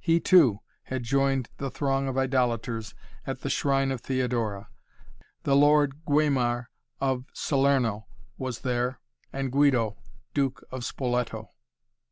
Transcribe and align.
He, 0.00 0.18
too, 0.18 0.62
had 0.86 1.04
joined 1.04 1.48
the 1.58 1.70
throng 1.70 2.08
of 2.08 2.16
idolators 2.18 2.92
at 3.24 3.42
the 3.42 3.48
shrine 3.48 3.92
of 3.92 4.00
Theodora. 4.00 4.68
The 5.44 5.54
Lord 5.54 6.04
Guaimar 6.04 6.70
of 7.00 7.26
Salerno 7.32 8.08
was 8.36 8.62
there, 8.62 8.98
and 9.32 9.52
Guido, 9.52 9.96
Duke 10.34 10.64
of 10.72 10.84
Spoleto. 10.84 11.52